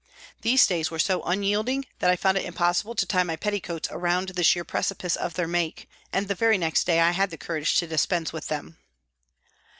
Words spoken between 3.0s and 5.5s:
tie my petticoats around the sheer precipice of their